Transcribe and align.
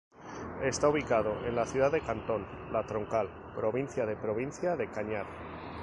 Está 0.63 0.89
ubicado 0.89 1.45
en 1.45 1.55
la 1.55 1.67
ciudad 1.67 1.91
de 1.91 2.01
Cantón 2.01 2.47
La 2.71 2.87
Troncal, 2.87 3.29
provincia 3.55 4.03
de 4.07 4.15
Provincia 4.15 4.75
de 4.75 4.89
Cañar. 4.89 5.27